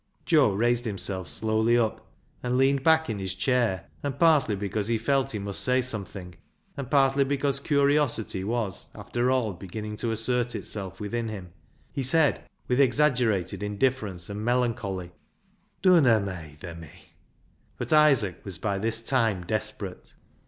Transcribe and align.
Joe 0.25 0.51
raised 0.51 0.85
himself 0.85 1.27
slowly 1.27 1.77
up, 1.77 2.07
and 2.41 2.57
leaned 2.57 2.81
back 2.81 3.07
in 3.07 3.19
his 3.19 3.35
chair, 3.35 3.85
and 4.01 4.17
partly 4.17 4.55
because 4.55 4.87
he 4.87 4.97
felt 4.97 5.31
he 5.33 5.37
must 5.37 5.61
say 5.63 5.79
something, 5.79 6.33
and 6.75 6.89
partly 6.89 7.23
because 7.23 7.59
curiosity 7.59 8.43
was, 8.43 8.89
after 8.95 9.29
all, 9.29 9.53
beginning 9.53 9.97
to 9.97 10.11
assert 10.11 10.55
itself 10.55 10.99
within 10.99 11.27
him, 11.27 11.53
he 11.93 12.01
said, 12.01 12.41
with 12.67 12.79
exaggerated 12.79 13.61
indifference 13.61 14.27
and 14.27 14.43
melancholy 14.43 15.11
—"Dunna 15.83 16.19
meyther 16.19 16.73
me." 16.79 17.11
But 17.77 17.93
Isaac 17.93 18.43
was 18.43 18.57
by 18.57 18.79
this 18.79 19.03
time 19.03 19.43
desperate. 19.45 20.15